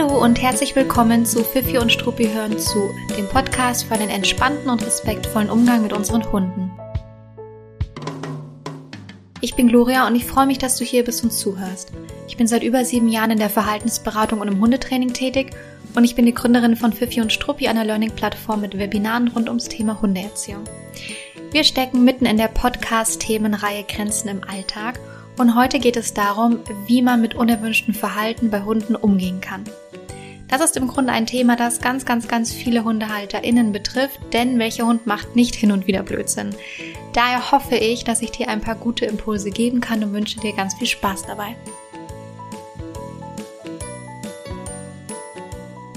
[0.00, 2.88] Hallo und herzlich willkommen zu Fifi und Struppi hören zu,
[3.18, 6.70] dem Podcast für einen entspannten und respektvollen Umgang mit unseren Hunden.
[9.42, 11.92] Ich bin Gloria und ich freue mich, dass du hier bist und zuhörst.
[12.28, 15.50] Ich bin seit über sieben Jahren in der Verhaltensberatung und im Hundetraining tätig
[15.94, 19.68] und ich bin die Gründerin von Fifi und Struppi, einer Learning-Plattform mit Webinaren rund ums
[19.68, 20.64] Thema Hundeerziehung.
[21.52, 24.98] Wir stecken mitten in der Podcast-Themenreihe Grenzen im Alltag
[25.40, 29.64] und heute geht es darum, wie man mit unerwünschtem Verhalten bei Hunden umgehen kann.
[30.48, 34.86] Das ist im Grunde ein Thema, das ganz, ganz, ganz viele HundehalterInnen betrifft, denn welcher
[34.86, 36.54] Hund macht nicht hin und wieder Blödsinn?
[37.14, 40.52] Daher hoffe ich, dass ich dir ein paar gute Impulse geben kann und wünsche dir
[40.52, 41.56] ganz viel Spaß dabei.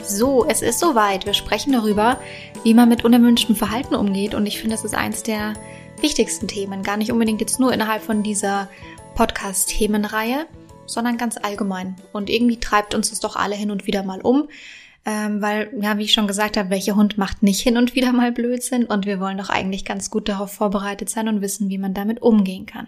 [0.06, 1.26] So, es ist soweit.
[1.26, 2.18] Wir sprechen darüber,
[2.64, 5.54] wie man mit unerwünschtem Verhalten umgeht und ich finde, das ist eins der
[6.00, 6.82] wichtigsten Themen.
[6.82, 8.70] Gar nicht unbedingt jetzt nur innerhalb von dieser
[9.16, 10.48] Podcast-Themenreihe,
[10.86, 11.96] sondern ganz allgemein.
[12.12, 14.50] Und irgendwie treibt uns das doch alle hin und wieder mal um.
[15.06, 18.14] Ähm, weil, ja, wie ich schon gesagt habe, welcher Hund macht nicht hin und wieder
[18.14, 21.78] mal Blödsinn und wir wollen doch eigentlich ganz gut darauf vorbereitet sein und wissen, wie
[21.78, 22.88] man damit umgehen kann.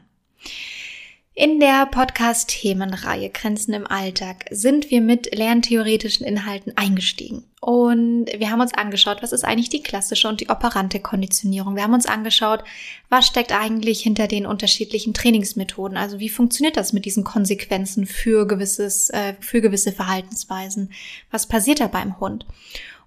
[1.38, 7.44] In der Podcast-Themenreihe Grenzen im Alltag sind wir mit lerntheoretischen Inhalten eingestiegen.
[7.60, 11.76] Und wir haben uns angeschaut, was ist eigentlich die klassische und die operante Konditionierung.
[11.76, 12.64] Wir haben uns angeschaut,
[13.10, 15.98] was steckt eigentlich hinter den unterschiedlichen Trainingsmethoden.
[15.98, 20.94] Also wie funktioniert das mit diesen Konsequenzen für gewisses, äh, für gewisse Verhaltensweisen?
[21.32, 22.46] Was passiert da beim Hund?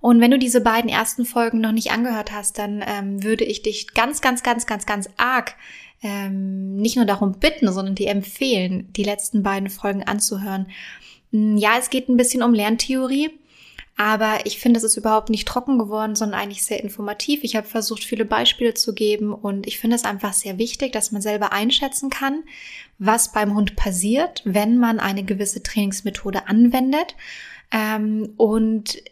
[0.00, 3.62] Und wenn du diese beiden ersten Folgen noch nicht angehört hast, dann ähm, würde ich
[3.62, 5.54] dich ganz, ganz, ganz, ganz, ganz arg
[6.02, 10.66] ähm, nicht nur darum bitten, sondern dir empfehlen, die letzten beiden Folgen anzuhören.
[11.32, 13.30] Hm, ja, es geht ein bisschen um Lerntheorie.
[14.00, 17.40] Aber ich finde, es ist überhaupt nicht trocken geworden, sondern eigentlich sehr informativ.
[17.42, 21.10] Ich habe versucht, viele Beispiele zu geben und ich finde es einfach sehr wichtig, dass
[21.10, 22.44] man selber einschätzen kann,
[23.00, 27.16] was beim Hund passiert, wenn man eine gewisse Trainingsmethode anwendet.
[27.72, 29.02] Ähm, und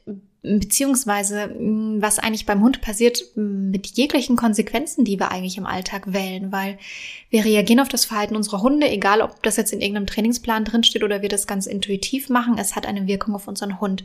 [0.46, 5.66] beziehungsweise mm, was eigentlich beim Hund passiert mm, mit jeglichen Konsequenzen, die wir eigentlich im
[5.66, 6.78] Alltag wählen, weil
[7.30, 11.02] wir reagieren auf das Verhalten unserer Hunde, egal ob das jetzt in irgendeinem Trainingsplan drinsteht
[11.02, 14.04] oder wir das ganz intuitiv machen, es hat eine Wirkung auf unseren Hund.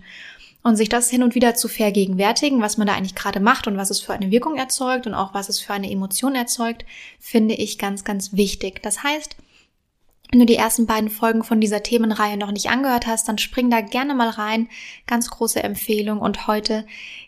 [0.64, 3.78] Und sich das hin und wieder zu vergegenwärtigen, was man da eigentlich gerade macht und
[3.78, 6.86] was es für eine Wirkung erzeugt und auch was es für eine Emotion erzeugt,
[7.20, 8.84] finde ich ganz, ganz wichtig.
[8.84, 9.38] Das heißt,
[10.32, 13.70] wenn du die ersten beiden Folgen von dieser Themenreihe noch nicht angehört hast, dann spring
[13.70, 14.70] da gerne mal rein.
[15.06, 16.20] Ganz große Empfehlung.
[16.20, 16.86] Und heute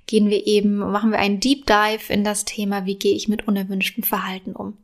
[0.08, 3.46] gehen wir eben, machen wir einen Deep Dive in das Thema, wie gehe ich mit
[3.46, 4.78] unerwünschtem Verhalten um.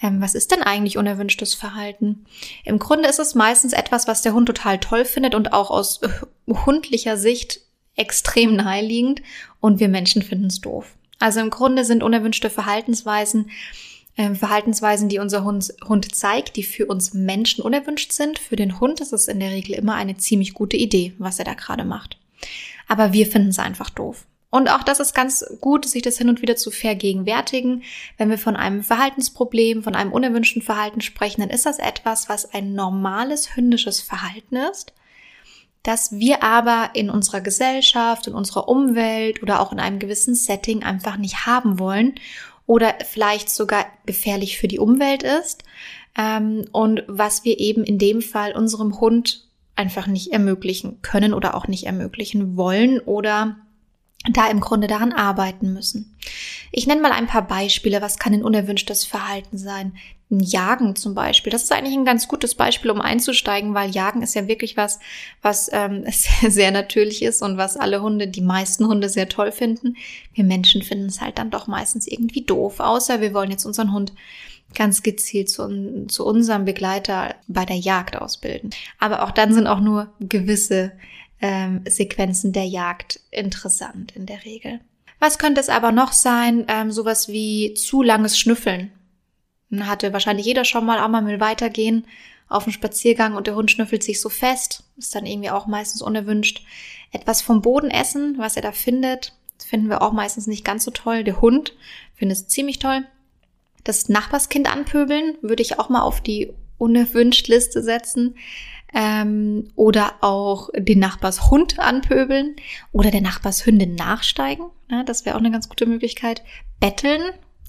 [0.00, 2.24] Ähm, was ist denn eigentlich unerwünschtes Verhalten?
[2.64, 6.00] Im Grunde ist es meistens etwas, was der Hund total toll findet und auch aus
[6.46, 7.60] hundlicher Sicht
[7.96, 9.22] extrem naheliegend
[9.60, 10.94] und wir Menschen finden es doof.
[11.18, 13.50] Also im Grunde sind unerwünschte Verhaltensweisen
[14.16, 18.38] äh, Verhaltensweisen, die unser Hund, Hund zeigt, die für uns Menschen unerwünscht sind.
[18.38, 21.44] Für den Hund ist es in der Regel immer eine ziemlich gute Idee, was er
[21.44, 22.18] da gerade macht.
[22.86, 24.26] Aber wir finden es einfach doof.
[24.50, 27.82] Und auch das ist ganz gut, sich das hin und wieder zu vergegenwärtigen.
[28.18, 32.54] Wenn wir von einem Verhaltensproblem, von einem unerwünschten Verhalten sprechen, dann ist das etwas, was
[32.54, 34.92] ein normales hündisches Verhalten ist,
[35.82, 40.84] das wir aber in unserer Gesellschaft, in unserer Umwelt oder auch in einem gewissen Setting
[40.84, 42.14] einfach nicht haben wollen
[42.66, 45.64] oder vielleicht sogar gefährlich für die Umwelt ist
[46.16, 51.54] ähm, und was wir eben in dem Fall unserem Hund einfach nicht ermöglichen können oder
[51.54, 53.56] auch nicht ermöglichen wollen oder
[54.30, 56.16] da im Grunde daran arbeiten müssen.
[56.72, 58.00] Ich nenne mal ein paar Beispiele.
[58.00, 59.96] Was kann ein unerwünschtes Verhalten sein?
[60.40, 61.50] Jagen zum Beispiel.
[61.50, 64.98] Das ist eigentlich ein ganz gutes Beispiel, um einzusteigen, weil Jagen ist ja wirklich was,
[65.42, 69.52] was ähm, sehr, sehr natürlich ist und was alle Hunde, die meisten Hunde sehr toll
[69.52, 69.96] finden.
[70.32, 73.92] Wir Menschen finden es halt dann doch meistens irgendwie doof, außer wir wollen jetzt unseren
[73.92, 74.12] Hund
[74.74, 78.70] ganz gezielt zu, zu unserem Begleiter bei der Jagd ausbilden.
[78.98, 80.92] Aber auch dann sind auch nur gewisse
[81.40, 84.80] ähm, Sequenzen der Jagd interessant in der Regel.
[85.20, 86.64] Was könnte es aber noch sein?
[86.68, 88.92] Ähm, sowas wie zu langes Schnüffeln.
[89.82, 92.06] Hatte wahrscheinlich jeder schon mal, auch mal will weitergehen
[92.48, 94.84] auf einen Spaziergang und der Hund schnüffelt sich so fest.
[94.96, 96.62] Ist dann irgendwie auch meistens unerwünscht.
[97.10, 99.32] Etwas vom Boden essen, was er da findet,
[99.64, 101.24] finden wir auch meistens nicht ganz so toll.
[101.24, 101.74] Der Hund
[102.14, 103.04] findet es ziemlich toll.
[103.82, 108.36] Das Nachbarskind anpöbeln würde ich auch mal auf die unerwünscht Liste setzen
[108.92, 112.56] ähm, oder auch den Nachbarshund anpöbeln
[112.92, 114.66] oder der Nachbarshündin nachsteigen.
[114.90, 116.42] Ja, das wäre auch eine ganz gute Möglichkeit.
[116.80, 117.22] Betteln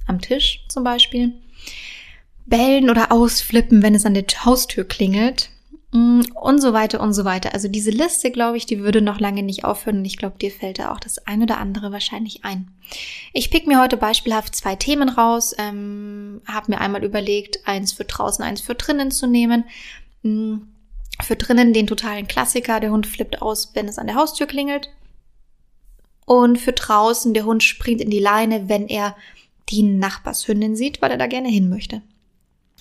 [0.08, 1.34] am Tisch zum Beispiel.
[2.46, 5.50] Bellen oder ausflippen, wenn es an der Haustür klingelt.
[5.92, 7.54] Mm, und so weiter und so weiter.
[7.54, 10.52] Also diese Liste, glaube ich, die würde noch lange nicht aufhören und ich glaube, dir
[10.52, 12.70] fällt da auch das ein oder andere wahrscheinlich ein.
[13.32, 18.04] Ich pick mir heute beispielhaft zwei Themen raus, ähm, habe mir einmal überlegt, eins für
[18.04, 19.64] draußen, eins für drinnen zu nehmen.
[20.24, 20.58] Mm,
[21.24, 24.90] Für drinnen den totalen Klassiker, der Hund flippt aus, wenn es an der Haustür klingelt.
[26.26, 29.16] Und für draußen, der Hund springt in die Leine, wenn er
[29.70, 32.02] die Nachbarshündin sieht, weil er da gerne hin möchte.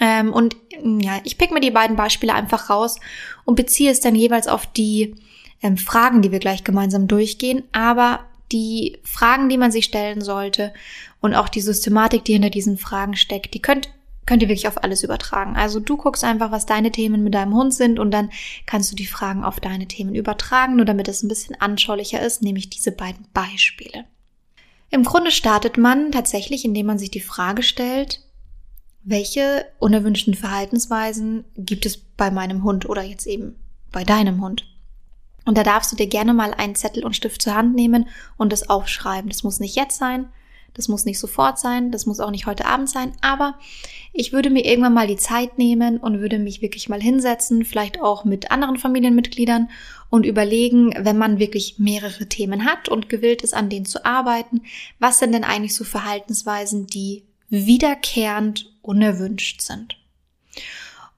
[0.00, 2.98] Ähm, und ja, ich pick mir die beiden Beispiele einfach raus
[3.44, 5.14] und beziehe es dann jeweils auf die
[5.62, 8.20] ähm, Fragen, die wir gleich gemeinsam durchgehen, aber
[8.52, 10.72] die Fragen, die man sich stellen sollte
[11.20, 13.88] und auch die Systematik, die hinter diesen Fragen steckt, die könnt
[14.26, 15.56] könnt ihr wirklich auf alles übertragen.
[15.56, 18.30] Also du guckst einfach, was deine Themen mit deinem Hund sind und dann
[18.66, 22.42] kannst du die Fragen auf deine Themen übertragen, nur damit es ein bisschen anschaulicher ist,
[22.42, 24.04] nämlich diese beiden Beispiele.
[24.90, 28.20] Im Grunde startet man tatsächlich, indem man sich die Frage stellt,
[29.04, 33.54] welche unerwünschten Verhaltensweisen gibt es bei meinem Hund oder jetzt eben
[33.92, 34.66] bei deinem Hund?
[35.44, 38.08] Und da darfst du dir gerne mal einen Zettel und Stift zur Hand nehmen
[38.38, 39.28] und das aufschreiben.
[39.28, 40.30] Das muss nicht jetzt sein,
[40.72, 43.58] das muss nicht sofort sein, das muss auch nicht heute Abend sein, aber
[44.12, 48.00] ich würde mir irgendwann mal die Zeit nehmen und würde mich wirklich mal hinsetzen, vielleicht
[48.00, 49.68] auch mit anderen Familienmitgliedern
[50.08, 54.62] und überlegen, wenn man wirklich mehrere Themen hat und gewillt ist, an denen zu arbeiten,
[54.98, 59.96] was sind denn eigentlich so Verhaltensweisen, die wiederkehrend unerwünscht sind.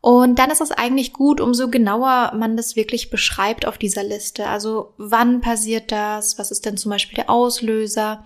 [0.00, 4.46] Und dann ist es eigentlich gut, umso genauer man das wirklich beschreibt auf dieser Liste.
[4.46, 6.38] Also wann passiert das?
[6.38, 8.24] Was ist denn zum Beispiel der Auslöser?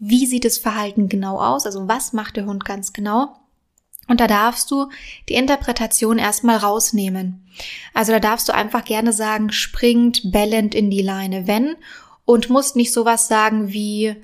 [0.00, 3.36] wie sieht das Verhalten genau aus, also was macht der Hund ganz genau.
[4.08, 4.88] Und da darfst du
[5.28, 7.46] die Interpretation erstmal rausnehmen.
[7.94, 11.76] Also da darfst du einfach gerne sagen, springt bellend in die Leine, wenn,
[12.24, 14.16] und musst nicht sowas sagen wie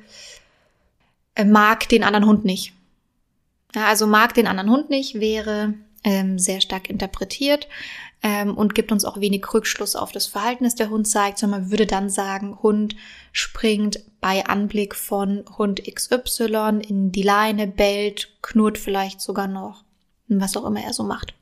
[1.34, 2.72] äh, mag den anderen Hund nicht.
[3.84, 5.74] Also mag den anderen Hund nicht wäre
[6.04, 7.68] ähm, sehr stark interpretiert
[8.22, 11.62] ähm, und gibt uns auch wenig Rückschluss auf das Verhalten, das der Hund zeigt, sondern
[11.62, 12.96] man würde dann sagen, Hund
[13.32, 19.84] springt bei Anblick von Hund XY in die Leine, bellt, knurrt vielleicht sogar noch,
[20.28, 21.34] was auch immer er so macht.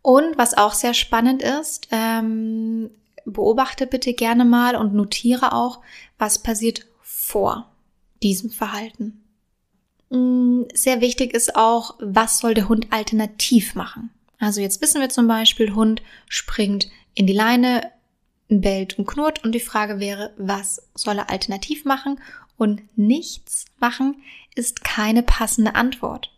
[0.00, 2.90] Und was auch sehr spannend ist, ähm,
[3.24, 5.80] beobachte bitte gerne mal und notiere auch,
[6.18, 7.70] was passiert vor
[8.22, 9.21] diesem Verhalten.
[10.12, 14.10] Mm, sehr wichtig ist auch, was soll der Hund alternativ machen?
[14.38, 17.90] Also jetzt wissen wir zum Beispiel, Hund springt in die Leine,
[18.48, 22.20] bellt und knurrt und die Frage wäre, was soll er alternativ machen?
[22.58, 24.16] Und nichts machen
[24.54, 26.30] ist keine passende Antwort,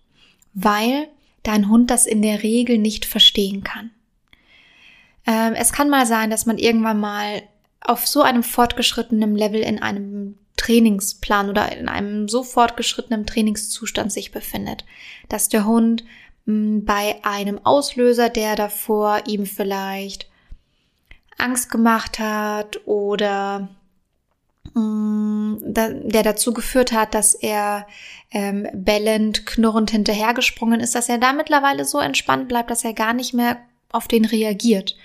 [0.52, 1.08] weil
[1.42, 3.90] dein Hund das in der Regel nicht verstehen kann.
[5.26, 7.42] Ähm, es kann mal sein, dass man irgendwann mal
[7.80, 14.32] auf so einem fortgeschrittenen Level in einem Trainingsplan oder in einem so fortgeschrittenen Trainingszustand sich
[14.32, 14.84] befindet,
[15.28, 16.04] dass der Hund
[16.46, 20.28] bei einem Auslöser, der davor ihm vielleicht
[21.38, 23.68] Angst gemacht hat oder
[24.76, 27.86] der dazu geführt hat, dass er
[28.30, 33.12] ähm, bellend, knurrend hinterhergesprungen ist, dass er da mittlerweile so entspannt bleibt, dass er gar
[33.12, 33.58] nicht mehr
[33.90, 34.96] auf den reagiert.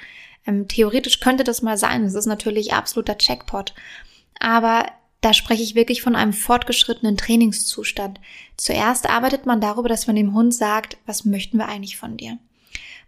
[0.47, 2.03] Ähm, theoretisch könnte das mal sein.
[2.03, 3.75] Das ist natürlich absoluter Checkpot.
[4.39, 4.85] Aber
[5.21, 8.19] da spreche ich wirklich von einem fortgeschrittenen Trainingszustand.
[8.55, 12.37] Zuerst arbeitet man darüber, dass man dem Hund sagt, was möchten wir eigentlich von dir?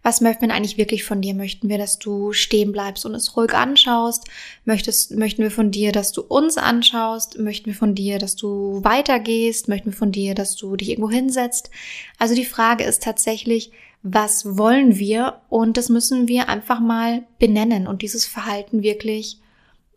[0.02, 1.32] Was möchten wir eigentlich wirklich von dir?
[1.32, 4.24] Möchten wir, dass du stehen bleibst und es ruhig anschaust?
[4.64, 7.38] Möchtest, möchten wir von dir, dass du uns anschaust?
[7.38, 9.68] Möchten wir von dir, dass du weitergehst?
[9.68, 11.70] Möchten wir von dir, dass du dich irgendwo hinsetzt?
[12.18, 13.70] Also die Frage ist tatsächlich,
[14.02, 15.40] was wollen wir?
[15.48, 19.38] Und das müssen wir einfach mal benennen und dieses Verhalten wirklich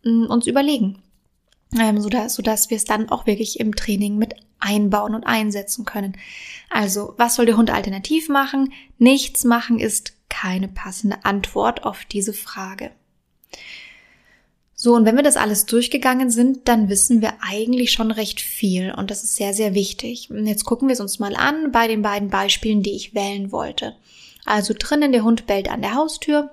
[0.04, 1.02] mm, uns überlegen
[1.78, 6.16] ähm, sodass, sodass wir es dann auch wirklich im Training mit einbauen und einsetzen können.
[6.70, 8.72] Also, was soll der Hund alternativ machen?
[8.98, 12.90] Nichts machen ist keine passende Antwort auf diese Frage.
[14.78, 18.92] So, und wenn wir das alles durchgegangen sind, dann wissen wir eigentlich schon recht viel
[18.92, 20.30] und das ist sehr, sehr wichtig.
[20.30, 23.52] Und jetzt gucken wir es uns mal an bei den beiden Beispielen, die ich wählen
[23.52, 23.96] wollte.
[24.44, 26.50] Also drinnen, der Hund bellt an der Haustür,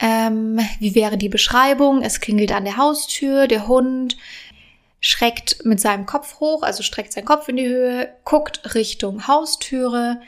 [0.00, 2.02] ähm, wie wäre die Beschreibung?
[2.02, 4.16] Es klingelt an der Haustür, der Hund
[5.00, 10.20] schreckt mit seinem Kopf hoch, also streckt seinen Kopf in die Höhe, guckt Richtung Haustüre,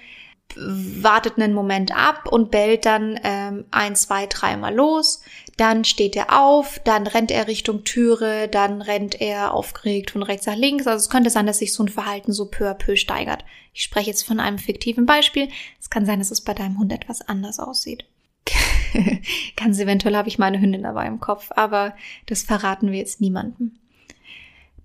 [0.56, 5.23] wartet einen Moment ab und bellt dann ähm, ein, zwei, dreimal los.
[5.56, 10.47] Dann steht er auf, dann rennt er Richtung Türe, dann rennt er aufgeregt von rechts
[10.47, 10.87] nach links.
[10.87, 13.44] Also es könnte sein, dass sich so ein Verhalten so peu à peu steigert.
[13.73, 15.49] Ich spreche jetzt von einem fiktiven Beispiel.
[15.80, 18.04] Es kann sein, dass es bei deinem Hund etwas anders aussieht.
[19.56, 21.94] Ganz eventuell habe ich meine Hündin dabei im Kopf, aber
[22.26, 23.78] das verraten wir jetzt niemandem.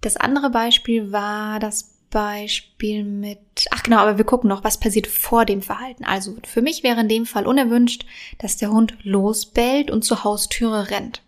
[0.01, 3.39] Das andere Beispiel war das Beispiel mit,
[3.71, 6.05] ach genau, aber wir gucken noch, was passiert vor dem Verhalten.
[6.05, 8.05] Also für mich wäre in dem Fall unerwünscht,
[8.39, 11.21] dass der Hund losbellt und zur Haustüre rennt.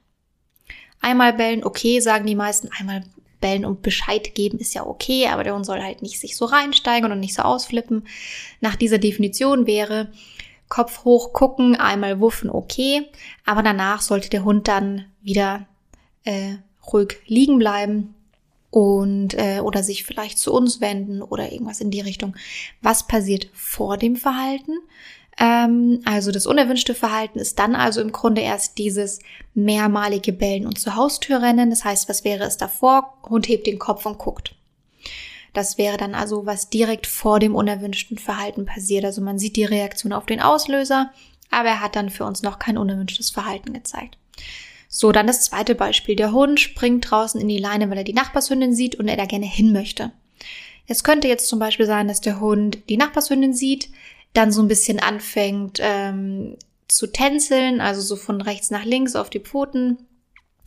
[1.00, 3.04] Einmal bellen, okay, sagen die meisten, einmal
[3.42, 6.46] bellen und Bescheid geben ist ja okay, aber der Hund soll halt nicht sich so
[6.46, 8.08] reinsteigen und nicht so ausflippen.
[8.60, 10.12] Nach dieser Definition wäre,
[10.72, 13.10] Kopf hoch gucken, einmal wuffen, okay.
[13.46, 15.68] Aber danach sollte der Hund dann wieder
[16.24, 16.54] äh,
[16.92, 18.16] ruhig liegen bleiben
[18.70, 22.38] und äh, oder sich vielleicht zu uns wenden oder irgendwas in die Richtung.
[22.82, 24.72] Was passiert vor dem Verhalten?
[25.38, 29.20] Ähm, also das unerwünschte Verhalten ist dann also im Grunde erst dieses
[29.54, 31.70] mehrmalige Bellen und zur Haustür rennen.
[31.70, 33.18] Das heißt, was wäre es davor?
[33.30, 34.56] Hund hebt den Kopf und guckt.
[35.54, 39.04] Das wäre dann also, was direkt vor dem unerwünschten Verhalten passiert.
[39.04, 41.12] Also man sieht die Reaktion auf den Auslöser,
[41.50, 44.18] aber er hat dann für uns noch kein unerwünschtes Verhalten gezeigt.
[44.88, 46.16] So, dann das zweite Beispiel.
[46.16, 49.26] Der Hund springt draußen in die Leine, weil er die Nachbarshündin sieht und er da
[49.26, 50.12] gerne hin möchte.
[50.88, 53.90] Es könnte jetzt zum Beispiel sein, dass der Hund die Nachbarshündin sieht,
[54.34, 59.30] dann so ein bisschen anfängt ähm, zu tänzeln, also so von rechts nach links auf
[59.30, 59.98] die Pfoten,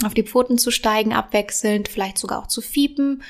[0.05, 3.23] auf die Pfoten zu steigen, abwechselnd, vielleicht sogar auch zu fiepen.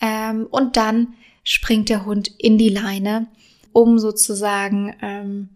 [0.00, 3.28] Ähm, und dann springt der Hund in die Leine,
[3.72, 5.50] um sozusagen ähm,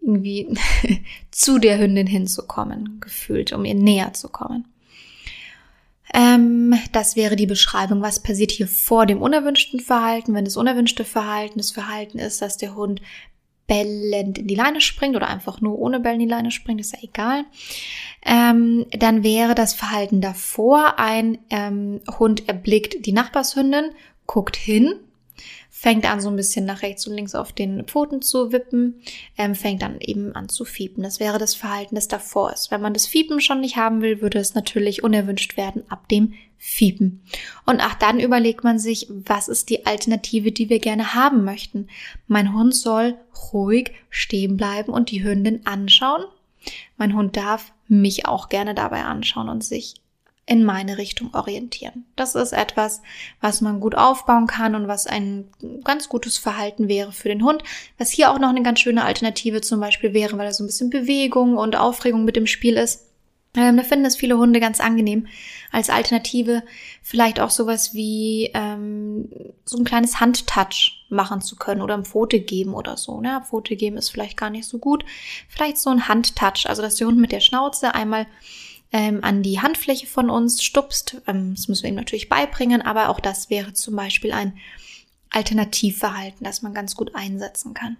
[0.00, 0.48] irgendwie
[1.30, 4.66] zu der Hündin hinzukommen, gefühlt, um ihr näher zu kommen.
[6.14, 10.34] Ähm, das wäre die Beschreibung, was passiert hier vor dem unerwünschten Verhalten.
[10.34, 13.02] Wenn das unerwünschte Verhalten das Verhalten ist, dass der Hund
[13.68, 16.94] bellend in die Leine springt oder einfach nur ohne Bellen in die Leine springt, ist
[16.94, 17.44] ja egal.
[18.24, 23.90] Ähm, dann wäre das Verhalten davor ein ähm, Hund erblickt die Nachbarshündin,
[24.26, 24.94] guckt hin,
[25.80, 29.00] fängt an so ein bisschen nach rechts und links auf den Pfoten zu wippen,
[29.36, 31.04] ähm, fängt dann eben an zu fiepen.
[31.04, 32.72] Das wäre das Verhalten, das davor ist.
[32.72, 36.34] Wenn man das Fiepen schon nicht haben will, würde es natürlich unerwünscht werden ab dem
[36.56, 37.22] Fiepen.
[37.64, 41.86] Und auch dann überlegt man sich, was ist die Alternative, die wir gerne haben möchten.
[42.26, 43.14] Mein Hund soll
[43.52, 46.24] ruhig stehen bleiben und die Hündin anschauen.
[46.96, 49.94] Mein Hund darf mich auch gerne dabei anschauen und sich
[50.48, 52.06] in meine Richtung orientieren.
[52.16, 53.02] Das ist etwas,
[53.42, 55.44] was man gut aufbauen kann und was ein
[55.84, 57.62] ganz gutes Verhalten wäre für den Hund.
[57.98, 60.68] Was hier auch noch eine ganz schöne Alternative zum Beispiel wäre, weil da so ein
[60.68, 63.04] bisschen Bewegung und Aufregung mit dem Spiel ist.
[63.54, 65.26] Ähm, da finden es viele Hunde ganz angenehm.
[65.70, 66.62] Als Alternative
[67.02, 69.28] vielleicht auch sowas wie ähm,
[69.66, 73.20] so ein kleines Handtouch machen zu können oder ein Pfote geben oder so.
[73.20, 73.42] Ne?
[73.44, 75.04] Pfote geben ist vielleicht gar nicht so gut.
[75.48, 78.26] Vielleicht so ein Handtouch, also dass der Hund mit der Schnauze einmal
[78.92, 81.20] ähm, an die Handfläche von uns stupst.
[81.26, 84.56] Ähm, das müssen wir ihm natürlich beibringen, aber auch das wäre zum Beispiel ein
[85.30, 87.96] Alternativverhalten, das man ganz gut einsetzen kann.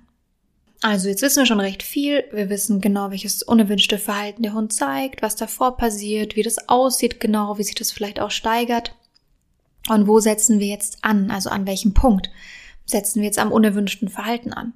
[0.81, 2.25] Also jetzt wissen wir schon recht viel.
[2.33, 7.21] Wir wissen genau, welches unerwünschte Verhalten der Hund zeigt, was davor passiert, wie das aussieht
[7.21, 8.95] genau, wie sich das vielleicht auch steigert.
[9.89, 11.31] Und wo setzen wir jetzt an?
[11.31, 12.31] Also an welchem Punkt
[12.85, 14.73] setzen wir jetzt am unerwünschten Verhalten an?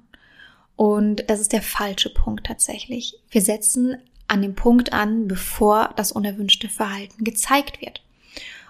[0.75, 3.19] Und das ist der falsche Punkt tatsächlich.
[3.29, 8.01] Wir setzen an dem Punkt an, bevor das unerwünschte Verhalten gezeigt wird.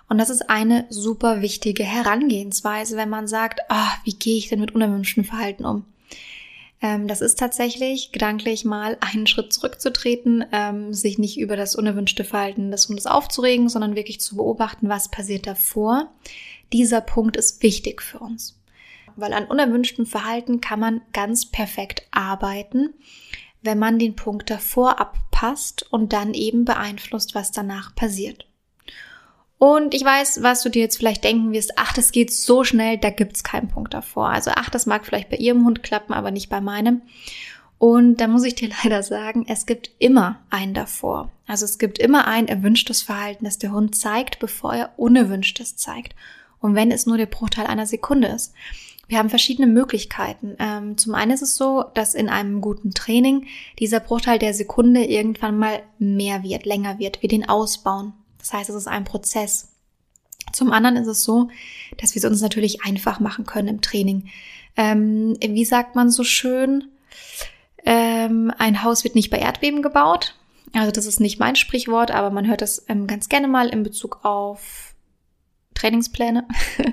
[0.10, 4.60] Und das ist eine super wichtige Herangehensweise, wenn man sagt, oh, wie gehe ich denn
[4.60, 5.86] mit unerwünschten Verhalten um?
[6.84, 12.26] Ähm, das ist tatsächlich gedanklich mal einen Schritt zurückzutreten, ähm, sich nicht über das unerwünschte
[12.26, 16.12] Verhalten des Hundes aufzuregen, sondern wirklich zu beobachten, was passiert davor.
[16.74, 18.60] Dieser Punkt ist wichtig für uns.
[19.16, 22.94] Weil an unerwünschtem Verhalten kann man ganz perfekt arbeiten,
[23.62, 25.00] wenn man den Punkt davor
[25.44, 28.48] abpasst und dann eben beeinflusst, was danach passiert.
[29.58, 32.98] Und ich weiß, was du dir jetzt vielleicht denken wirst, ach, das geht so schnell,
[32.98, 34.30] da gibt's keinen Punkt davor.
[34.30, 37.02] Also ach, das mag vielleicht bei ihrem Hund klappen, aber nicht bei meinem.
[37.78, 41.32] Und da muss ich dir leider sagen, es gibt immer einen davor.
[41.48, 46.14] Also es gibt immer ein erwünschtes Verhalten, das der Hund zeigt, bevor er unerwünschtes zeigt.
[46.60, 48.54] Und wenn es nur der Bruchteil einer Sekunde ist.
[49.13, 50.55] Wir haben verschiedene Möglichkeiten.
[50.58, 53.46] Ähm, zum einen ist es so, dass in einem guten Training
[53.77, 58.13] dieser Bruchteil der Sekunde irgendwann mal mehr wird, länger wird, wir den ausbauen.
[58.39, 59.70] Das heißt, es ist ein Prozess.
[60.51, 61.50] Zum anderen ist es so,
[61.98, 64.29] dass wir es uns natürlich einfach machen können im Training.
[64.77, 66.86] Ähm, wie sagt man so schön?
[67.86, 70.39] Ähm, ein Haus wird nicht bei Erdbeben gebaut.
[70.74, 73.84] Also das ist nicht mein Sprichwort, aber man hört das ähm, ganz gerne mal in
[73.84, 74.96] Bezug auf
[75.75, 76.48] Trainingspläne.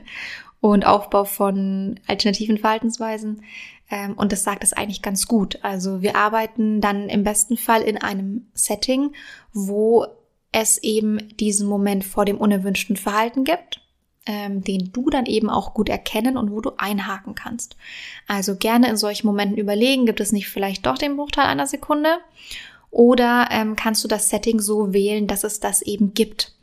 [0.61, 3.43] und Aufbau von alternativen Verhaltensweisen.
[3.90, 5.59] Ähm, und das sagt es eigentlich ganz gut.
[5.62, 9.12] Also wir arbeiten dann im besten Fall in einem Setting,
[9.52, 10.07] wo
[10.52, 13.81] es eben diesen Moment vor dem unerwünschten Verhalten gibt,
[14.26, 17.76] ähm, den du dann eben auch gut erkennen und wo du einhaken kannst.
[18.26, 22.19] Also gerne in solchen Momenten überlegen, gibt es nicht vielleicht doch den Bruchteil einer Sekunde?
[22.90, 26.55] Oder ähm, kannst du das Setting so wählen, dass es das eben gibt?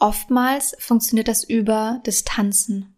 [0.00, 2.94] Oftmals funktioniert das über Distanzen.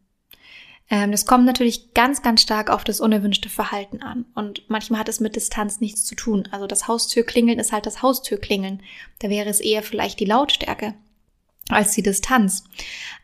[0.90, 4.26] Ähm, das kommt natürlich ganz, ganz stark auf das unerwünschte Verhalten an.
[4.34, 6.48] Und manchmal hat es mit Distanz nichts zu tun.
[6.50, 8.82] Also das Haustürklingeln ist halt das Haustürklingeln.
[9.20, 10.94] Da wäre es eher vielleicht die Lautstärke
[11.68, 12.64] als die Distanz.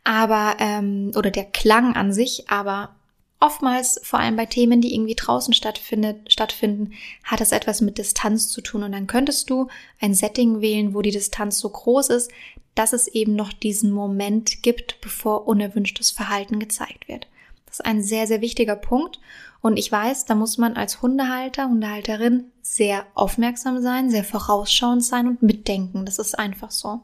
[0.05, 2.95] Aber, ähm, oder der Klang an sich, aber
[3.41, 6.93] oftmals, vor allem bei Themen, die irgendwie draußen stattfinden,
[7.25, 8.85] hat es etwas mit Distanz zu tun.
[8.85, 9.67] Und dann könntest du
[10.01, 12.31] ein Setting wählen, wo die Distanz so groß ist,
[12.77, 17.27] dass es eben noch diesen Moment gibt, bevor unerwünschtes Verhalten gezeigt wird.
[17.67, 19.21] Das ist ein sehr, sehr wichtiger Punkt.
[19.61, 25.27] Und ich weiß, da muss man als Hundehalter, Hundehalterin sehr aufmerksam sein, sehr vorausschauend sein
[25.27, 26.07] und mitdenken.
[26.07, 27.01] Das ist einfach so.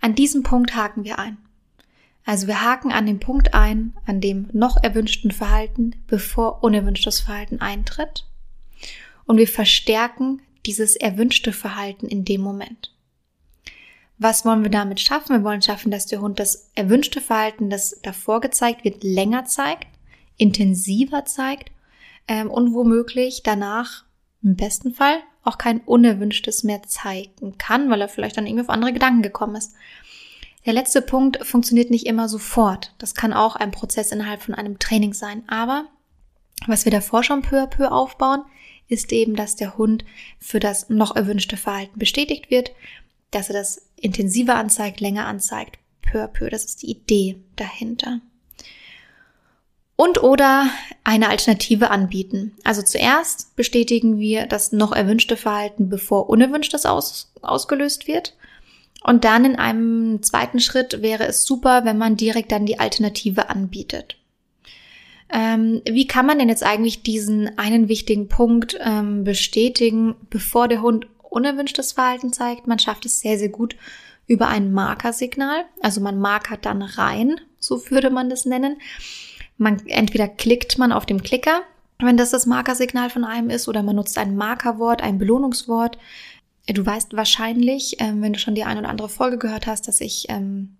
[0.00, 1.38] An diesem Punkt haken wir ein.
[2.24, 7.60] Also wir haken an dem Punkt ein, an dem noch erwünschten Verhalten, bevor unerwünschtes Verhalten
[7.60, 8.26] eintritt.
[9.26, 12.92] Und wir verstärken dieses erwünschte Verhalten in dem Moment.
[14.22, 15.34] Was wollen wir damit schaffen?
[15.34, 19.86] Wir wollen schaffen, dass der Hund das erwünschte Verhalten, das davor gezeigt wird, länger zeigt,
[20.36, 21.72] intensiver zeigt
[22.28, 24.04] ähm, und womöglich danach
[24.42, 28.68] im besten Fall auch kein Unerwünschtes mehr zeigen kann, weil er vielleicht dann irgendwie auf
[28.68, 29.72] andere Gedanken gekommen ist.
[30.66, 32.94] Der letzte Punkt funktioniert nicht immer sofort.
[32.98, 35.44] Das kann auch ein Prozess innerhalb von einem Training sein.
[35.46, 35.86] Aber
[36.66, 38.42] was wir davor schon peu à peu aufbauen,
[38.86, 40.04] ist eben, dass der Hund
[40.38, 42.72] für das noch erwünschte Verhalten bestätigt wird,
[43.30, 46.50] dass er das intensiver anzeigt, länger anzeigt, peu à peu.
[46.50, 48.20] Das ist die Idee dahinter.
[49.96, 50.70] Und oder
[51.04, 52.56] eine Alternative anbieten.
[52.64, 58.34] Also zuerst bestätigen wir das noch erwünschte Verhalten, bevor unerwünschtes aus, ausgelöst wird.
[59.04, 63.50] Und dann in einem zweiten Schritt wäre es super, wenn man direkt dann die Alternative
[63.50, 64.16] anbietet.
[65.32, 70.82] Ähm, wie kann man denn jetzt eigentlich diesen einen wichtigen Punkt ähm, bestätigen, bevor der
[70.82, 72.66] Hund unerwünschtes Verhalten zeigt?
[72.66, 73.76] Man schafft es sehr, sehr gut
[74.26, 75.64] über ein Markersignal.
[75.80, 78.76] Also man markert dann rein, so würde man das nennen.
[79.58, 81.62] Man entweder klickt man auf dem Klicker,
[81.98, 85.98] wenn das das Markersignal von einem ist, oder man nutzt ein Markerwort, ein Belohnungswort.
[86.66, 90.00] Du weißt wahrscheinlich, ähm, wenn du schon die eine oder andere Folge gehört hast, dass
[90.00, 90.76] ich ähm,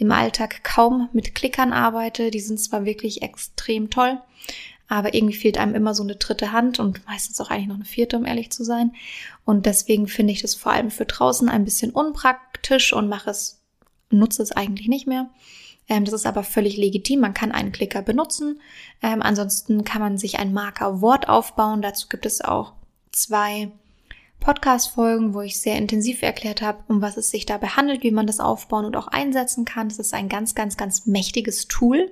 [0.00, 2.30] im Alltag kaum mit Klickern arbeite.
[2.30, 4.18] Die sind zwar wirklich extrem toll,
[4.90, 7.84] aber irgendwie fehlt einem immer so eine dritte Hand und meistens auch eigentlich noch eine
[7.84, 8.92] vierte, um ehrlich zu sein.
[9.44, 13.62] Und deswegen finde ich das vor allem für draußen ein bisschen unpraktisch und mache es,
[14.10, 15.30] nutze es eigentlich nicht mehr.
[15.88, 17.20] Ähm, das ist aber völlig legitim.
[17.20, 18.60] Man kann einen Klicker benutzen.
[19.00, 21.82] Ähm, ansonsten kann man sich ein Markerwort aufbauen.
[21.82, 22.72] Dazu gibt es auch
[23.12, 23.70] zwei
[24.40, 28.26] Podcast-Folgen, wo ich sehr intensiv erklärt habe, um was es sich dabei handelt, wie man
[28.26, 29.86] das aufbauen und auch einsetzen kann.
[29.86, 32.10] Es ist ein ganz, ganz, ganz mächtiges Tool.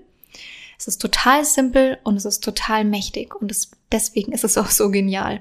[0.78, 4.70] Es ist total simpel und es ist total mächtig und es, deswegen ist es auch
[4.70, 5.40] so genial.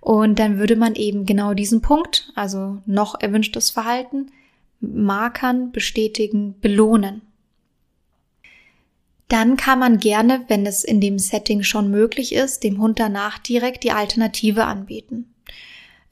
[0.00, 4.32] Und dann würde man eben genau diesen Punkt, also noch erwünschtes Verhalten,
[4.80, 7.22] markern, bestätigen, belohnen.
[9.28, 13.38] Dann kann man gerne, wenn es in dem Setting schon möglich ist, dem Hund danach
[13.38, 15.34] direkt die Alternative anbieten.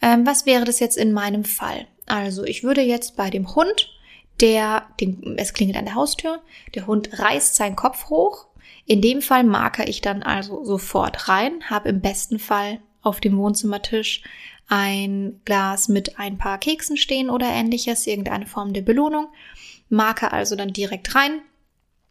[0.03, 1.87] Ähm, was wäre das jetzt in meinem Fall?
[2.07, 3.94] Also ich würde jetzt bei dem Hund,
[4.41, 6.41] der, den, es klingelt an der Haustür,
[6.75, 8.47] der Hund reißt seinen Kopf hoch.
[8.87, 13.37] In dem Fall marker ich dann also sofort rein, habe im besten Fall auf dem
[13.39, 14.23] Wohnzimmertisch
[14.69, 19.29] ein Glas mit ein paar Keksen stehen oder ähnliches, irgendeine Form der Belohnung.
[19.89, 21.41] Marker also dann direkt rein.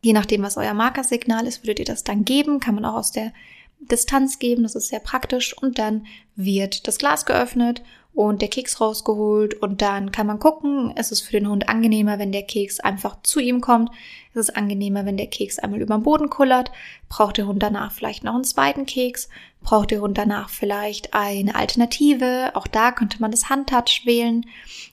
[0.01, 2.59] Je nachdem, was euer Markersignal ist, würdet ihr das dann geben.
[2.59, 3.33] Kann man auch aus der
[3.79, 5.57] Distanz geben, das ist sehr praktisch.
[5.57, 6.05] Und dann
[6.36, 7.81] wird das Glas geöffnet
[8.13, 12.19] und der Keks rausgeholt und dann kann man gucken, ist es für den Hund angenehmer,
[12.19, 13.89] wenn der Keks einfach zu ihm kommt,
[14.34, 16.71] ist es angenehmer, wenn der Keks einmal über den Boden kullert,
[17.10, 19.30] braucht der Hund danach vielleicht noch einen zweiten Keks,
[19.62, 24.45] braucht der Hund danach vielleicht eine Alternative, auch da könnte man das Handtouch wählen.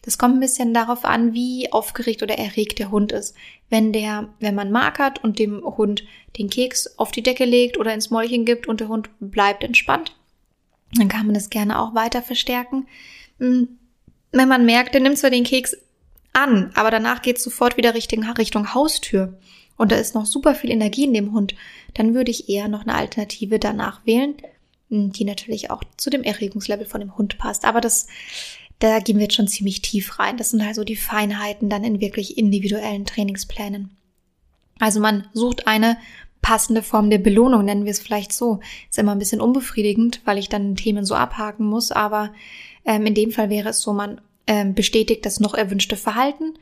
[0.03, 3.35] Das kommt ein bisschen darauf an, wie aufgeregt oder erregt der Hund ist.
[3.69, 6.05] Wenn der, wenn man markert und dem Hund
[6.39, 10.15] den Keks auf die Decke legt oder ins Mäulchen gibt und der Hund bleibt entspannt,
[10.93, 12.87] dann kann man das gerne auch weiter verstärken.
[13.39, 13.69] Hm,
[14.33, 15.77] wenn man merkt, der nimmt zwar den Keks
[16.33, 19.39] an, aber danach geht es sofort wieder Richtung, Richtung Haustür
[19.77, 21.55] und da ist noch super viel Energie in dem Hund,
[21.95, 24.35] dann würde ich eher noch eine Alternative danach wählen,
[24.91, 27.65] hm, die natürlich auch zu dem Erregungslevel von dem Hund passt.
[27.65, 28.07] Aber das,
[28.79, 30.37] da gehen wir jetzt schon ziemlich tief rein.
[30.37, 33.97] Das sind also die Feinheiten dann in wirklich individuellen Trainingsplänen.
[34.79, 35.97] Also man sucht eine
[36.43, 38.61] passende Form der Belohnung, nennen wir es vielleicht so.
[38.89, 42.33] Ist immer ein bisschen unbefriedigend, weil ich dann Themen so abhaken muss, aber
[42.85, 46.55] ähm, in dem Fall wäre es so, man ähm, bestätigt das noch erwünschte Verhalten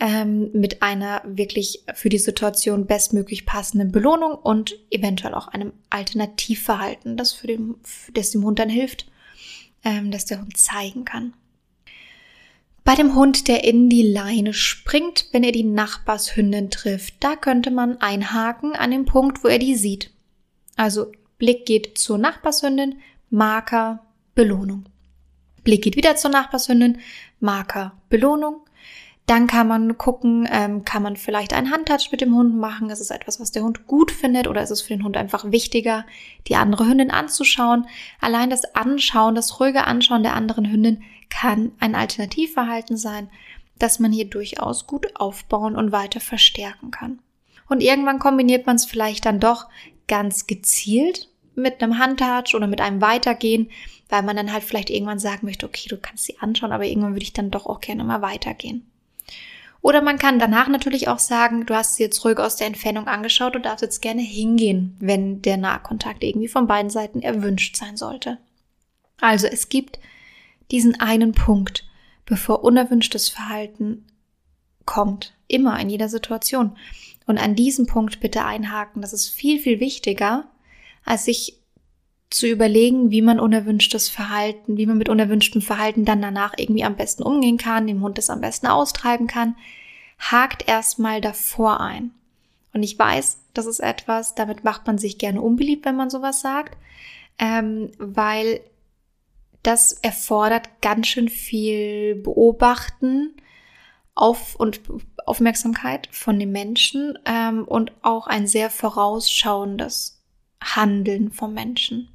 [0.00, 7.16] ähm, mit einer wirklich für die Situation bestmöglich passenden Belohnung und eventuell auch einem Alternativverhalten,
[7.16, 7.76] das für den,
[8.12, 9.06] das dem Hund dann hilft,
[9.84, 11.34] ähm, dass der Hund zeigen kann.
[12.84, 17.70] Bei dem Hund, der in die Leine springt, wenn er die Nachbarshündin trifft, da könnte
[17.70, 20.10] man einhaken an dem Punkt, wo er die sieht.
[20.76, 24.00] Also Blick geht zur Nachbarshündin, Marker,
[24.34, 24.86] Belohnung.
[25.62, 26.98] Blick geht wieder zur Nachbarshündin,
[27.38, 28.62] Marker, Belohnung.
[29.26, 32.90] Dann kann man gucken, ähm, kann man vielleicht einen Handtouch mit dem Hund machen?
[32.90, 35.52] Ist es etwas, was der Hund gut findet oder ist es für den Hund einfach
[35.52, 36.04] wichtiger,
[36.48, 37.86] die andere Hündin anzuschauen?
[38.20, 43.30] Allein das Anschauen, das ruhige Anschauen der anderen Hündin kann ein Alternativverhalten sein,
[43.78, 47.20] das man hier durchaus gut aufbauen und weiter verstärken kann.
[47.68, 49.66] Und irgendwann kombiniert man es vielleicht dann doch
[50.08, 53.70] ganz gezielt mit einem Handtouch oder mit einem Weitergehen,
[54.10, 57.14] weil man dann halt vielleicht irgendwann sagen möchte, okay, du kannst sie anschauen, aber irgendwann
[57.14, 58.86] würde ich dann doch auch gerne mal weitergehen.
[59.80, 63.08] Oder man kann danach natürlich auch sagen, du hast sie jetzt ruhig aus der Entfernung
[63.08, 67.96] angeschaut und darfst jetzt gerne hingehen, wenn der Nahkontakt irgendwie von beiden Seiten erwünscht sein
[67.96, 68.36] sollte.
[69.18, 69.98] Also es gibt
[70.70, 71.84] diesen einen Punkt,
[72.24, 74.06] bevor unerwünschtes Verhalten
[74.84, 75.34] kommt.
[75.48, 76.76] Immer in jeder Situation.
[77.26, 79.02] Und an diesem Punkt bitte einhaken.
[79.02, 80.44] Das ist viel, viel wichtiger,
[81.04, 81.58] als sich
[82.30, 86.96] zu überlegen, wie man unerwünschtes Verhalten, wie man mit unerwünschtem Verhalten dann danach irgendwie am
[86.96, 89.54] besten umgehen kann, dem Hund es am besten austreiben kann.
[90.18, 92.12] Hakt erstmal davor ein.
[92.72, 96.40] Und ich weiß, das ist etwas, damit macht man sich gerne unbeliebt, wenn man sowas
[96.40, 96.76] sagt,
[97.38, 98.60] ähm, weil
[99.62, 103.34] das erfordert ganz schön viel Beobachten
[104.14, 104.80] auf und
[105.24, 110.20] Aufmerksamkeit von den Menschen ähm, und auch ein sehr vorausschauendes
[110.62, 112.08] Handeln vom Menschen.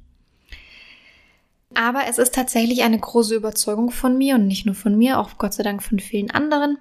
[1.74, 5.38] Aber es ist tatsächlich eine große Überzeugung von mir und nicht nur von mir, auch
[5.38, 6.78] Gott sei Dank von vielen anderen,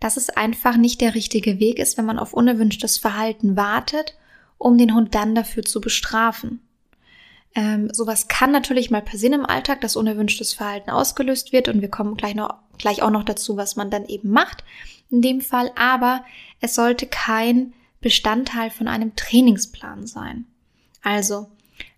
[0.00, 4.16] dass es einfach nicht der richtige Weg ist, wenn man auf unerwünschtes Verhalten wartet,
[4.58, 6.60] um den Hund dann dafür zu bestrafen.
[7.54, 11.90] Ähm, sowas kann natürlich mal passieren im Alltag, dass unerwünschtes Verhalten ausgelöst wird und wir
[11.90, 14.64] kommen gleich, noch, gleich auch noch dazu, was man dann eben macht
[15.10, 16.24] in dem Fall, aber
[16.60, 20.46] es sollte kein Bestandteil von einem Trainingsplan sein.
[21.02, 21.48] Also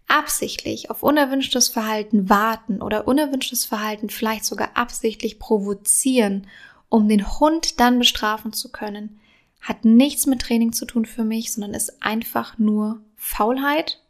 [0.08, 6.46] absichtlich auf unerwünschtes Verhalten warten oder unerwünschtes Verhalten vielleicht sogar absichtlich provozieren,
[6.88, 9.18] um den Hund dann bestrafen zu können,
[9.60, 14.00] hat nichts mit Training zu tun für mich, sondern ist einfach nur Faulheit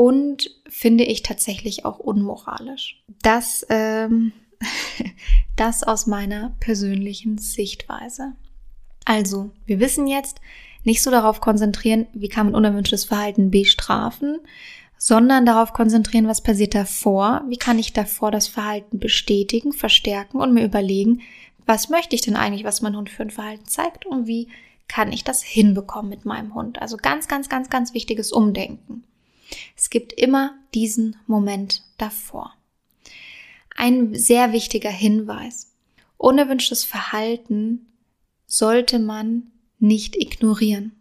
[0.00, 3.04] und finde ich tatsächlich auch unmoralisch.
[3.20, 4.32] Das, ähm,
[5.56, 8.32] das aus meiner persönlichen Sichtweise.
[9.04, 10.40] Also, wir wissen jetzt,
[10.84, 14.38] nicht so darauf konzentrieren, wie kann man unerwünschtes Verhalten bestrafen,
[14.96, 20.54] sondern darauf konzentrieren, was passiert davor, wie kann ich davor das Verhalten bestätigen, verstärken und
[20.54, 21.20] mir überlegen,
[21.66, 24.48] was möchte ich denn eigentlich, was mein Hund für ein Verhalten zeigt und wie
[24.88, 26.80] kann ich das hinbekommen mit meinem Hund.
[26.80, 29.04] Also ganz, ganz, ganz, ganz wichtiges Umdenken.
[29.76, 32.54] Es gibt immer diesen Moment davor.
[33.76, 35.72] Ein sehr wichtiger Hinweis.
[36.18, 37.86] Unerwünschtes Verhalten
[38.46, 40.92] sollte man nicht ignorieren.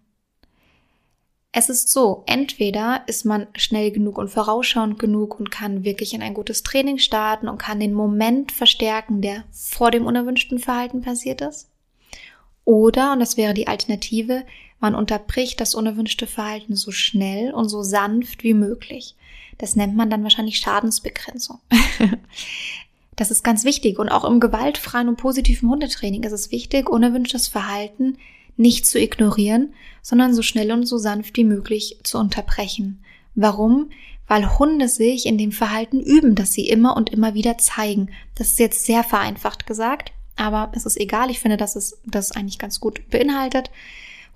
[1.52, 6.22] Es ist so, entweder ist man schnell genug und vorausschauend genug und kann wirklich in
[6.22, 11.42] ein gutes Training starten und kann den Moment verstärken, der vor dem unerwünschten Verhalten passiert
[11.42, 11.70] ist.
[12.66, 14.46] Oder, und das wäre die Alternative,
[14.80, 19.16] man unterbricht das unerwünschte Verhalten so schnell und so sanft wie möglich.
[19.58, 21.60] Das nennt man dann wahrscheinlich Schadensbegrenzung.
[23.16, 24.00] das ist ganz wichtig.
[24.00, 28.18] Und auch im gewaltfreien und positiven Hundetraining ist es wichtig, unerwünschtes Verhalten
[28.56, 33.04] nicht zu ignorieren, sondern so schnell und so sanft wie möglich zu unterbrechen.
[33.36, 33.90] Warum?
[34.28, 38.12] Weil Hunde sich in dem Verhalten üben, das sie immer und immer wieder zeigen.
[38.36, 41.30] Das ist jetzt sehr vereinfacht gesagt, aber es ist egal.
[41.30, 43.72] Ich finde, dass es das eigentlich ganz gut beinhaltet.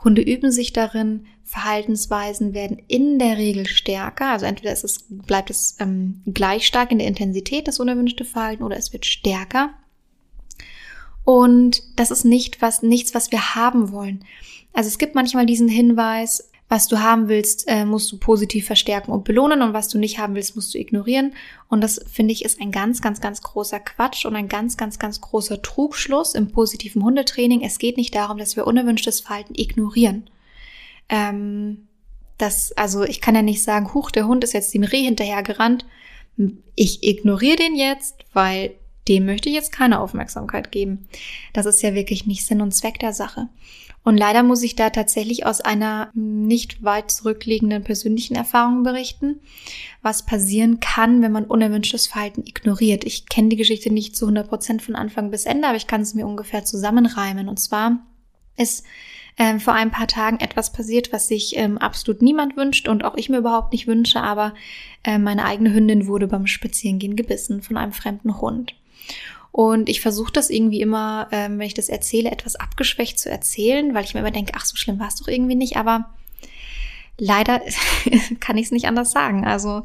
[0.03, 4.29] Hunde üben sich darin, Verhaltensweisen werden in der Regel stärker.
[4.29, 8.63] Also entweder ist es, bleibt es ähm, gleich stark in der Intensität, das unerwünschte Verhalten,
[8.63, 9.73] oder es wird stärker.
[11.25, 14.25] Und das ist nicht was, nichts, was wir haben wollen.
[14.73, 19.11] Also es gibt manchmal diesen Hinweis, was du haben willst, äh, musst du positiv verstärken
[19.11, 21.35] und belohnen und was du nicht haben willst, musst du ignorieren.
[21.69, 24.97] Und das finde ich ist ein ganz, ganz, ganz großer Quatsch und ein ganz, ganz,
[24.97, 27.61] ganz großer Trugschluss im positiven Hundetraining.
[27.61, 30.27] Es geht nicht darum, dass wir unerwünschtes Verhalten ignorieren.
[31.09, 31.89] Ähm,
[32.39, 35.85] das, also ich kann ja nicht sagen, huch, der Hund ist jetzt dem Reh hinterhergerannt.
[36.73, 38.73] Ich ignoriere den jetzt, weil
[39.07, 41.07] dem möchte ich jetzt keine Aufmerksamkeit geben.
[41.53, 43.49] Das ist ja wirklich nicht Sinn und Zweck der Sache.
[44.03, 49.39] Und leider muss ich da tatsächlich aus einer nicht weit zurückliegenden persönlichen Erfahrung berichten,
[50.01, 53.05] was passieren kann, wenn man unerwünschtes Verhalten ignoriert.
[53.05, 56.01] Ich kenne die Geschichte nicht zu 100 Prozent von Anfang bis Ende, aber ich kann
[56.01, 57.47] es mir ungefähr zusammenreimen.
[57.47, 57.99] Und zwar
[58.57, 58.83] ist
[59.37, 63.15] ähm, vor ein paar Tagen etwas passiert, was sich ähm, absolut niemand wünscht und auch
[63.15, 64.53] ich mir überhaupt nicht wünsche, aber
[65.03, 68.75] äh, meine eigene Hündin wurde beim Spazierengehen gebissen von einem fremden Hund.
[69.53, 73.93] Und ich versuche das irgendwie immer, ähm, wenn ich das erzähle, etwas abgeschwächt zu erzählen,
[73.93, 76.09] weil ich mir immer denke, ach, so schlimm war es doch irgendwie nicht, aber
[77.19, 77.61] leider
[78.39, 79.45] kann ich es nicht anders sagen.
[79.45, 79.83] Also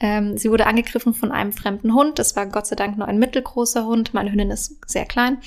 [0.00, 2.18] ähm, sie wurde angegriffen von einem fremden Hund.
[2.18, 4.14] Das war Gott sei Dank nur ein mittelgroßer Hund.
[4.14, 5.38] Meine Hündin ist sehr klein.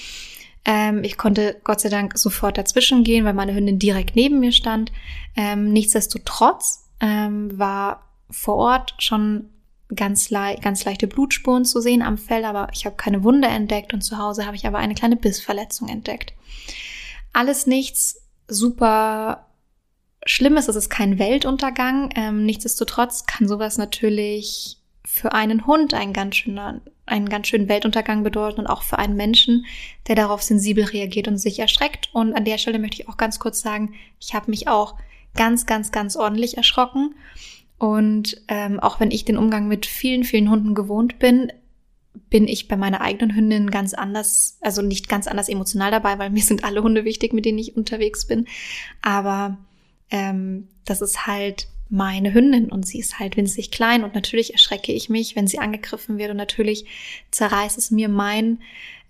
[0.63, 4.53] Ähm, ich konnte Gott sei Dank sofort dazwischen gehen, weil meine Hündin direkt neben mir
[4.53, 4.93] stand.
[5.36, 9.49] Ähm, nichtsdestotrotz ähm, war vor Ort schon
[9.95, 13.93] ganz, le ganz leichte Blutspuren zu sehen am Fell, aber ich habe keine Wunde entdeckt
[13.93, 16.34] und zu Hause habe ich aber eine kleine Bissverletzung entdeckt.
[17.34, 19.47] Alles nichts super
[20.26, 22.10] Schlimmes, es ist kein Weltuntergang.
[22.15, 28.23] Ähm, nichtsdestotrotz kann sowas natürlich für einen Hund ein ganz schöner, einen ganz schönen Weltuntergang
[28.23, 29.65] bedeuten und auch für einen Menschen,
[30.08, 32.10] der darauf sensibel reagiert und sich erschreckt.
[32.12, 34.95] Und an der Stelle möchte ich auch ganz kurz sagen, ich habe mich auch
[35.34, 37.15] ganz, ganz, ganz ordentlich erschrocken.
[37.78, 41.52] Und ähm, auch wenn ich den Umgang mit vielen, vielen Hunden gewohnt bin,
[42.30, 46.30] bin ich bei meiner eigenen Hündin ganz anders, also nicht ganz anders emotional dabei, weil
[46.30, 48.48] mir sind alle Hunde wichtig, mit denen ich unterwegs bin.
[49.02, 49.58] Aber
[50.10, 54.92] ähm, das ist halt meine Hündin und sie ist halt winzig klein und natürlich erschrecke
[54.92, 56.86] ich mich, wenn sie angegriffen wird und natürlich
[57.32, 58.60] zerreißt es mir mein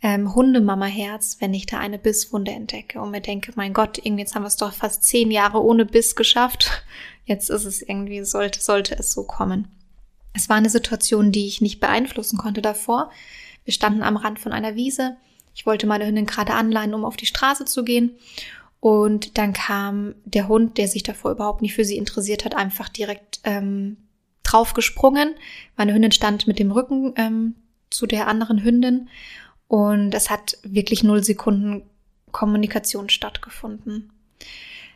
[0.03, 4.35] ähm, Hundemama-Herz, wenn ich da eine Bisswunde entdecke und mir denke, mein Gott, irgendwie jetzt
[4.35, 6.83] haben wir es doch fast zehn Jahre ohne Biss geschafft.
[7.27, 9.67] Jetzt ist es irgendwie, sollte, sollte es so kommen.
[10.33, 13.11] Es war eine Situation, die ich nicht beeinflussen konnte davor.
[13.65, 15.17] Wir standen am Rand von einer Wiese.
[15.53, 18.15] Ich wollte meine Hündin gerade anleihen, um auf die Straße zu gehen.
[18.79, 22.87] Und dann kam der Hund, der sich davor überhaupt nicht für sie interessiert hat, einfach
[22.87, 23.97] direkt ähm,
[24.43, 25.35] draufgesprungen.
[25.75, 27.55] Meine Hündin stand mit dem Rücken ähm,
[27.89, 29.09] zu der anderen Hündin
[29.67, 31.83] und es hat wirklich null Sekunden
[32.31, 34.11] Kommunikation stattgefunden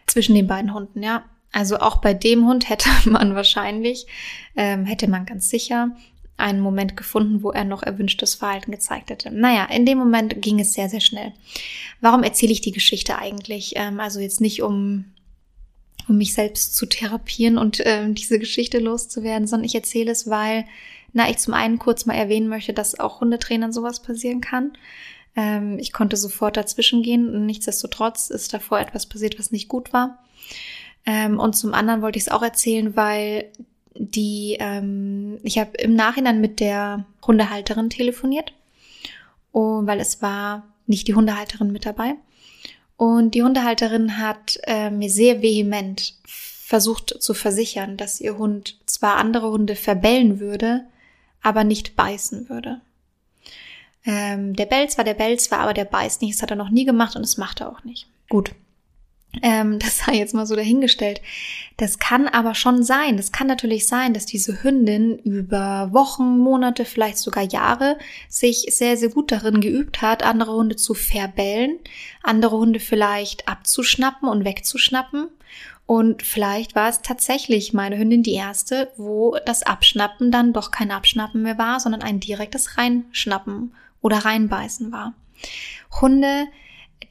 [0.07, 1.25] zwischen den beiden Hunden, ja.
[1.51, 4.07] Also auch bei dem Hund hätte man wahrscheinlich,
[4.55, 5.91] ähm, hätte man ganz sicher
[6.37, 9.31] einen Moment gefunden, wo er noch erwünschtes Verhalten gezeigt hätte.
[9.31, 11.33] Naja, in dem Moment ging es sehr, sehr schnell.
[12.01, 13.73] Warum erzähle ich die Geschichte eigentlich?
[13.75, 15.05] Ähm, also jetzt nicht, um,
[16.07, 20.65] um mich selbst zu therapieren und ähm, diese Geschichte loszuwerden, sondern ich erzähle es, weil,
[21.13, 24.73] na, ich zum einen kurz mal erwähnen möchte, dass auch Hundetrainern sowas passieren kann.
[25.35, 30.17] Ähm, ich konnte sofort dazwischen gehen nichtsdestotrotz ist davor etwas passiert, was nicht gut war.
[31.05, 33.51] Ähm, und zum anderen wollte ich es auch erzählen, weil
[33.95, 38.53] die, ähm, ich habe im Nachhinein mit der Hundehalterin telefoniert,
[39.51, 42.15] und, weil es war nicht die Hundehalterin mit dabei.
[42.97, 49.17] Und die Hundehalterin hat äh, mir sehr vehement versucht zu versichern, dass ihr Hund zwar
[49.17, 50.85] andere Hunde verbellen würde,
[51.41, 52.79] aber nicht beißen würde.
[54.05, 56.35] Ähm, der bellt zwar, der bellt zwar, aber der beißt nicht.
[56.35, 58.07] Das hat er noch nie gemacht und es macht er auch nicht.
[58.29, 58.53] Gut.
[59.41, 61.21] Ähm, das sei jetzt mal so dahingestellt.
[61.77, 63.17] Das kann aber schon sein.
[63.17, 68.97] Das kann natürlich sein, dass diese Hündin über Wochen, Monate, vielleicht sogar Jahre sich sehr,
[68.97, 71.77] sehr gut darin geübt hat, andere Hunde zu verbellen,
[72.23, 75.29] andere Hunde vielleicht abzuschnappen und wegzuschnappen.
[75.85, 80.91] Und vielleicht war es tatsächlich meine Hündin die erste, wo das Abschnappen dann doch kein
[80.91, 85.13] Abschnappen mehr war, sondern ein direktes Reinschnappen oder Reinbeißen war.
[85.99, 86.45] Hunde,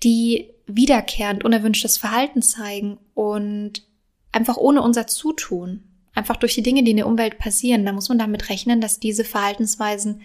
[0.02, 3.86] die wiederkehrend unerwünschtes Verhalten zeigen und
[4.32, 5.82] einfach ohne unser Zutun,
[6.14, 9.00] einfach durch die Dinge, die in der Umwelt passieren, da muss man damit rechnen, dass
[9.00, 10.22] diese Verhaltensweisen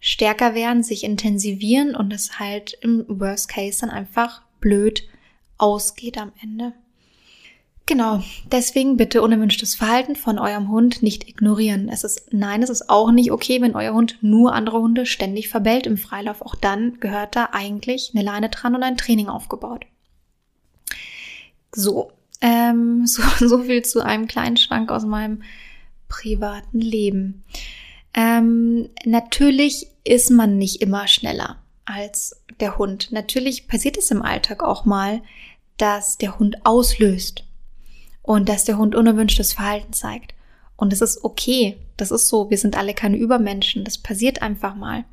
[0.00, 5.06] stärker werden, sich intensivieren und es halt im Worst Case dann einfach blöd
[5.58, 6.72] ausgeht am Ende.
[7.86, 11.88] Genau, deswegen bitte unerwünschtes Verhalten von eurem Hund nicht ignorieren.
[11.88, 15.48] Es ist, nein, es ist auch nicht okay, wenn euer Hund nur andere Hunde ständig
[15.48, 16.42] verbellt im Freilauf.
[16.42, 19.84] Auch dann gehört da eigentlich eine Leine dran und ein Training aufgebaut.
[21.74, 25.42] So, ähm, so, so viel zu einem kleinen Schwank aus meinem
[26.08, 27.42] privaten Leben.
[28.14, 33.10] Ähm, natürlich ist man nicht immer schneller als der Hund.
[33.10, 35.20] Natürlich passiert es im Alltag auch mal,
[35.78, 37.44] dass der Hund auslöst
[38.22, 40.34] und dass der Hund unerwünschtes Verhalten zeigt.
[40.76, 41.76] Und das ist okay.
[41.96, 42.50] Das ist so.
[42.50, 43.84] Wir sind alle keine Übermenschen.
[43.84, 45.04] Das passiert einfach mal.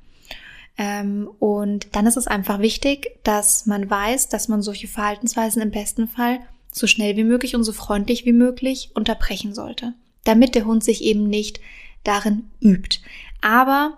[0.77, 5.71] Ähm, und dann ist es einfach wichtig, dass man weiß, dass man solche Verhaltensweisen im
[5.71, 6.39] besten Fall
[6.71, 9.93] so schnell wie möglich und so freundlich wie möglich unterbrechen sollte,
[10.23, 11.59] damit der Hund sich eben nicht
[12.03, 12.99] darin übt.
[13.41, 13.97] Aber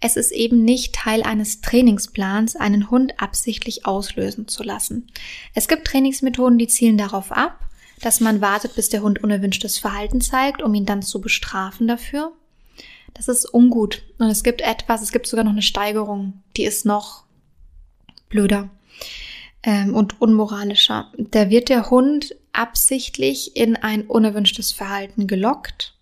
[0.00, 5.06] es ist eben nicht Teil eines Trainingsplans, einen Hund absichtlich auslösen zu lassen.
[5.54, 7.60] Es gibt Trainingsmethoden, die zielen darauf ab,
[8.02, 12.32] dass man wartet, bis der Hund unerwünschtes Verhalten zeigt, um ihn dann zu bestrafen dafür.
[13.14, 14.02] Das ist ungut.
[14.18, 17.24] Und es gibt etwas, es gibt sogar noch eine Steigerung, die ist noch
[18.28, 18.70] blöder
[19.62, 21.12] ähm, und unmoralischer.
[21.16, 25.94] Da wird der Hund absichtlich in ein unerwünschtes Verhalten gelockt.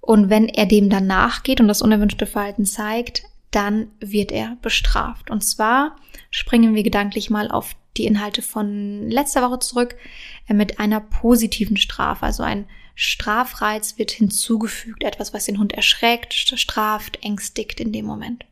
[0.00, 5.30] Und wenn er dem dann nachgeht und das unerwünschte Verhalten zeigt, dann wird er bestraft.
[5.30, 5.96] Und zwar
[6.30, 9.96] springen wir gedanklich mal auf die Inhalte von letzter Woche zurück
[10.48, 12.24] äh, mit einer positiven Strafe.
[12.24, 18.44] Also ein Strafreiz wird hinzugefügt, etwas, was den Hund erschreckt, straft, ängstigt in dem Moment.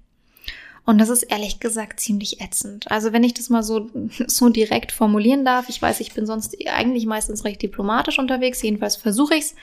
[0.88, 2.90] Und das ist ehrlich gesagt ziemlich ätzend.
[2.90, 3.90] Also wenn ich das mal so,
[4.27, 8.96] so direkt formulieren darf, ich weiß, ich bin sonst eigentlich meistens recht diplomatisch unterwegs, jedenfalls
[8.96, 9.55] versuche ich's,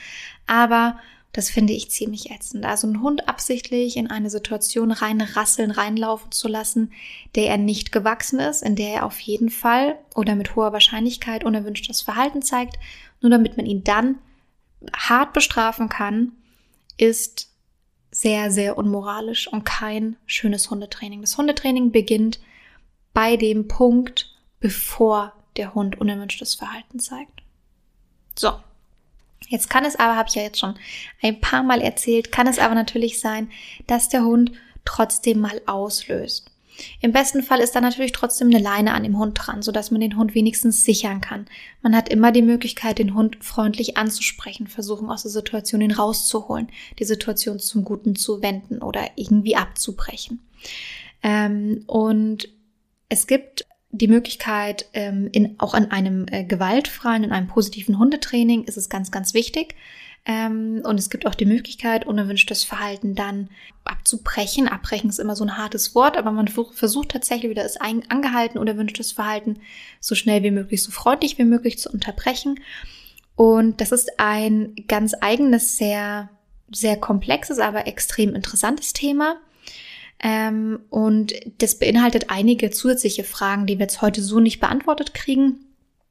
[0.45, 0.99] aber
[1.35, 2.63] das finde ich ziemlich ätzend.
[2.63, 6.93] Also einen Hund absichtlich in eine Situation reinrasseln, reinlaufen zu lassen,
[7.35, 11.43] der er nicht gewachsen ist, in der er auf jeden Fall oder mit hoher Wahrscheinlichkeit
[11.43, 12.79] unerwünschtes Verhalten zeigt,
[13.19, 14.17] nur damit man ihn dann
[14.93, 16.31] hart bestrafen kann,
[16.95, 17.49] ist
[18.11, 21.19] sehr, sehr unmoralisch und kein schönes Hundetraining.
[21.19, 22.39] Das Hundetraining beginnt
[23.13, 27.41] bei dem Punkt, bevor der Hund unerwünschtes Verhalten zeigt.
[28.39, 28.53] So.
[29.47, 30.75] Jetzt kann es aber, habe ich ja jetzt schon
[31.21, 33.49] ein paar Mal erzählt, kann es aber natürlich sein,
[33.88, 34.51] dass der Hund
[34.86, 36.51] trotzdem mal auslöst.
[37.01, 40.01] Im besten Fall ist da natürlich trotzdem eine Leine an dem Hund dran, sodass man
[40.01, 41.45] den Hund wenigstens sichern kann.
[41.81, 46.67] Man hat immer die Möglichkeit, den Hund freundlich anzusprechen, versuchen aus der Situation ihn rauszuholen,
[46.99, 50.45] die Situation zum Guten zu wenden oder irgendwie abzubrechen.
[51.23, 52.49] Ähm, und
[53.08, 53.65] es gibt
[53.97, 58.89] die Möglichkeit, ähm, in, auch an einem äh, gewaltfreien, in einem positiven Hundetraining ist es
[58.89, 59.75] ganz, ganz wichtig,
[60.25, 63.49] ähm, und es gibt auch die Möglichkeit, unerwünschtes Verhalten dann
[63.84, 64.67] abzubrechen.
[64.67, 69.12] Abbrechen ist immer so ein hartes Wort, aber man versucht tatsächlich wieder das angehalten unerwünschtes
[69.12, 69.60] Verhalten
[69.99, 72.60] so schnell wie möglich, so freundlich wie möglich zu unterbrechen.
[73.36, 76.29] Und das ist ein ganz eigenes, sehr,
[76.71, 79.36] sehr komplexes, aber extrem interessantes Thema.
[80.27, 85.59] Ähm, und das beinhaltet einige zusätzliche Fragen, die wir jetzt heute so nicht beantwortet kriegen.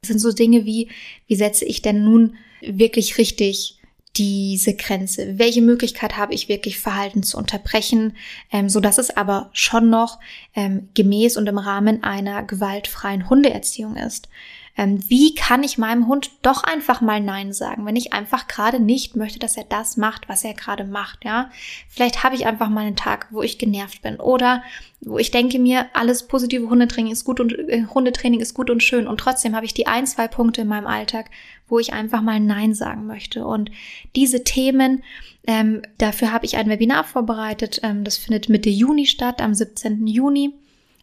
[0.03, 0.88] Das sind so Dinge wie,
[1.27, 3.81] wie setze ich denn nun wirklich richtig
[4.16, 5.37] diese Grenze?
[5.40, 8.16] Welche Möglichkeit habe ich wirklich Verhalten zu unterbrechen,
[8.53, 10.20] ähm, so es aber schon noch
[10.55, 14.29] ähm, gemäß und im Rahmen einer gewaltfreien Hundeerziehung ist?
[14.76, 18.80] Ähm, wie kann ich meinem Hund doch einfach mal Nein sagen, wenn ich einfach gerade
[18.80, 21.50] nicht möchte, dass er das macht, was er gerade macht, ja?
[21.88, 24.64] Vielleicht habe ich einfach mal einen Tag, wo ich genervt bin oder
[25.00, 28.82] wo ich denke mir, alles positive Hundetraining ist gut und äh, Hundetraining ist gut und
[28.82, 31.30] schön und trotzdem habe ich die ein, zwei Punkte in meinem Alltag,
[31.68, 33.46] wo ich einfach mal Nein sagen möchte.
[33.46, 33.70] Und
[34.16, 35.04] diese Themen,
[35.46, 37.80] ähm, dafür habe ich ein Webinar vorbereitet.
[37.82, 40.06] Ähm, das findet Mitte Juni statt, am 17.
[40.06, 40.52] Juni.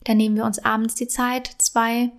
[0.04, 2.12] Da nehmen wir uns abends die Zeit, zwei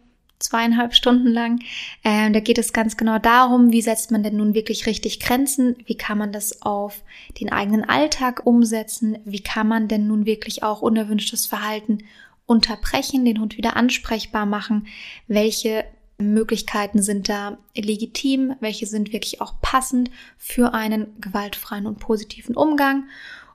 [0.42, 1.60] zweieinhalb Stunden lang.
[2.02, 5.76] Äh, da geht es ganz genau darum, wie setzt man denn nun wirklich richtig Grenzen?
[5.86, 7.02] Wie kann man das auf
[7.40, 9.18] den eigenen Alltag umsetzen?
[9.24, 11.98] Wie kann man denn nun wirklich auch unerwünschtes Verhalten
[12.46, 14.86] unterbrechen, den Hund wieder ansprechbar machen?
[15.28, 15.84] Welche
[16.18, 18.54] Möglichkeiten sind da legitim?
[18.60, 23.04] Welche sind wirklich auch passend für einen gewaltfreien und positiven Umgang?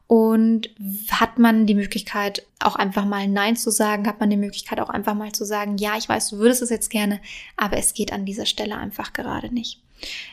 [0.07, 0.69] Und
[1.11, 4.89] hat man die Möglichkeit, auch einfach mal Nein zu sagen, hat man die Möglichkeit auch
[4.89, 7.19] einfach mal zu sagen, ja, ich weiß, du würdest es jetzt gerne,
[7.57, 9.81] aber es geht an dieser Stelle einfach gerade nicht.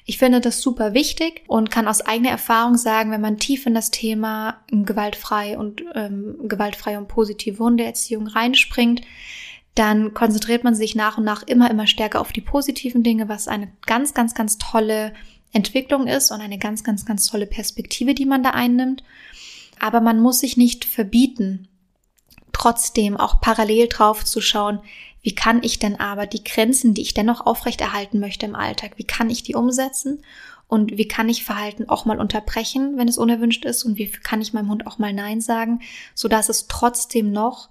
[0.05, 3.75] Ich finde das super wichtig und kann aus eigener Erfahrung sagen, wenn man tief in
[3.75, 9.01] das Thema gewaltfrei und ähm, gewaltfreie und positive Hundeerziehung reinspringt,
[9.75, 13.49] dann konzentriert man sich nach und nach immer, immer stärker auf die positiven Dinge, was
[13.49, 15.15] eine ganz, ganz, ganz tolle
[15.53, 19.03] Entwicklung ist und eine ganz, ganz, ganz tolle Perspektive, die man da einnimmt.
[19.85, 21.69] Aber man muss sich nicht verbieten,
[22.55, 24.81] trotzdem auch parallel drauf zu schauen,
[25.21, 29.05] wie kann ich denn aber die Grenzen, die ich dennoch aufrechterhalten möchte im Alltag, wie
[29.05, 30.23] kann ich die umsetzen
[30.69, 34.41] und wie kann ich Verhalten auch mal unterbrechen, wenn es unerwünscht ist und wie kann
[34.41, 35.83] ich meinem Hund auch mal Nein sagen,
[36.15, 37.69] so dass es trotzdem noch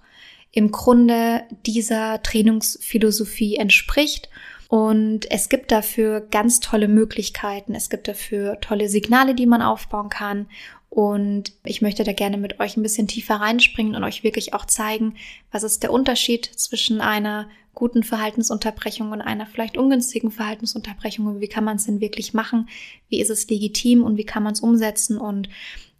[0.52, 4.28] im Grunde dieser Trainingsphilosophie entspricht
[4.68, 7.76] und es gibt dafür ganz tolle Möglichkeiten.
[7.76, 10.48] Es gibt dafür tolle Signale, die man aufbauen kann.
[10.94, 14.64] Und ich möchte da gerne mit euch ein bisschen tiefer reinspringen und euch wirklich auch
[14.64, 15.16] zeigen,
[15.50, 21.48] was ist der Unterschied zwischen einer guten Verhaltensunterbrechung und einer vielleicht ungünstigen Verhaltensunterbrechung und wie
[21.48, 22.68] kann man es denn wirklich machen,
[23.08, 25.18] wie ist es legitim und wie kann man es umsetzen?
[25.18, 25.48] Und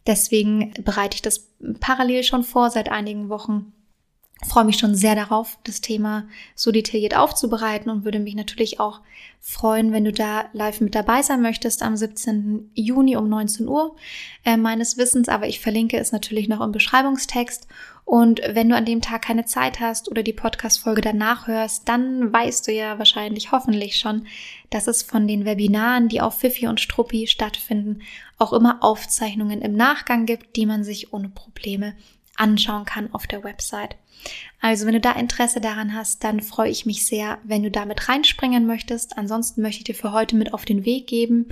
[0.07, 1.49] deswegen bereite ich das
[1.81, 3.73] parallel schon vor seit einigen Wochen
[4.45, 9.01] freue mich schon sehr darauf, das Thema so detailliert aufzubereiten und würde mich natürlich auch
[9.41, 12.71] freuen, wenn du da live mit dabei sein möchtest am 17.
[12.75, 13.95] Juni um 19 Uhr
[14.45, 17.67] äh, meines Wissens, aber ich verlinke es natürlich noch im Beschreibungstext.
[18.07, 22.33] Und wenn du an dem Tag keine Zeit hast oder die Podcast-Folge danach hörst, dann
[22.33, 24.27] weißt du ja wahrscheinlich hoffentlich schon,
[24.71, 28.03] dass es von den Webinaren, die auf Fifi und Struppi stattfinden,
[28.39, 31.95] auch immer Aufzeichnungen im Nachgang gibt, die man sich ohne Probleme
[32.37, 33.97] anschauen kann auf der Website.
[34.61, 38.09] Also wenn du da Interesse daran hast, dann freue ich mich sehr, wenn du damit
[38.09, 39.19] reinspringen möchtest.
[39.19, 41.49] Ansonsten möchte ich dir für heute mit auf den Weg geben.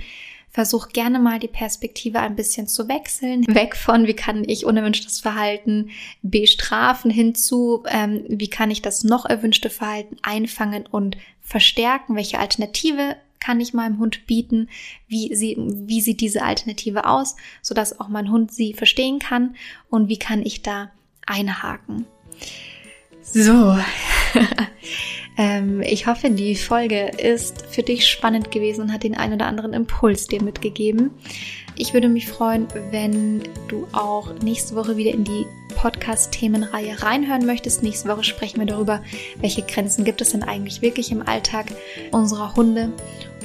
[0.49, 3.43] Versuch gerne mal die Perspektive ein bisschen zu wechseln.
[3.55, 5.89] Weg von, wie kann ich unerwünschtes Verhalten
[6.21, 12.15] bestrafen, hinzu, ähm, wie kann ich das noch erwünschte Verhalten einfangen und verstärken?
[12.15, 14.69] Welche Alternative kann ich meinem Hund bieten?
[15.07, 19.55] Wie, sie, wie sieht diese Alternative aus, sodass auch mein Hund sie verstehen kann?
[19.89, 20.91] Und wie kann ich da
[21.25, 22.05] einhaken?
[23.21, 23.77] So,
[25.37, 29.47] ähm, ich hoffe, die Folge ist für dich spannend gewesen und hat den einen oder
[29.47, 31.11] anderen Impuls dir mitgegeben.
[31.75, 37.81] Ich würde mich freuen, wenn du auch nächste Woche wieder in die Podcast-Themenreihe reinhören möchtest.
[37.81, 39.01] Nächste Woche sprechen wir darüber,
[39.37, 41.65] welche Grenzen gibt es denn eigentlich wirklich im Alltag
[42.11, 42.93] unserer Hunde.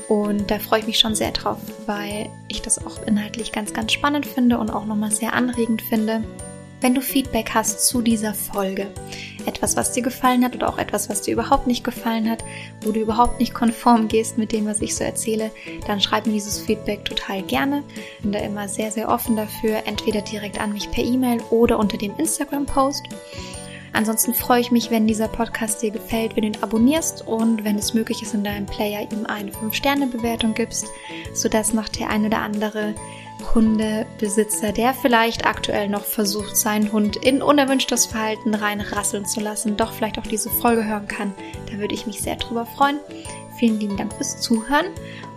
[0.09, 3.92] Und da freue ich mich schon sehr drauf, weil ich das auch inhaltlich ganz, ganz
[3.92, 6.24] spannend finde und auch nochmal sehr anregend finde.
[6.80, 8.86] Wenn du Feedback hast zu dieser Folge,
[9.46, 12.44] etwas, was dir gefallen hat oder auch etwas, was dir überhaupt nicht gefallen hat,
[12.82, 15.50] wo du überhaupt nicht konform gehst mit dem, was ich so erzähle,
[15.86, 17.82] dann schreib mir dieses Feedback total gerne.
[18.22, 21.98] Bin da immer sehr, sehr offen dafür, entweder direkt an mich per E-Mail oder unter
[21.98, 23.09] dem Instagram-Post.
[23.93, 27.76] Ansonsten freue ich mich, wenn dieser Podcast dir gefällt, wenn du ihn abonnierst und wenn
[27.76, 30.89] es möglich ist, in deinem Player ihm eine 5-Sterne-Bewertung gibst,
[31.32, 32.95] sodass noch der ein oder andere
[33.55, 39.93] Hundebesitzer, der vielleicht aktuell noch versucht, seinen Hund in unerwünschtes Verhalten reinrasseln zu lassen, doch
[39.93, 41.34] vielleicht auch diese Folge hören kann.
[41.70, 42.99] Da würde ich mich sehr drüber freuen.
[43.59, 44.86] Vielen lieben Dank fürs Zuhören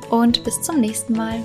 [0.10, 1.44] und bis zum nächsten Mal.